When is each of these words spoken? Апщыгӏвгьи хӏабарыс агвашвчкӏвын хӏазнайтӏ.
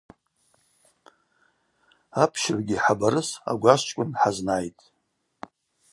Апщыгӏвгьи 2.23 2.83
хӏабарыс 2.83 3.29
агвашвчкӏвын 3.51 4.09
хӏазнайтӏ. 4.19 4.83